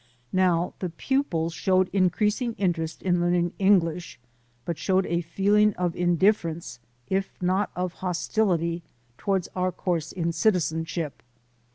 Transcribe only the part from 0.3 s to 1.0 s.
Now the